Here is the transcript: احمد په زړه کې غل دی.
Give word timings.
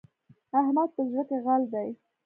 احمد 0.59 0.89
په 0.95 1.01
زړه 1.09 1.23
کې 1.29 1.37
غل 1.45 1.63
دی. 1.73 1.89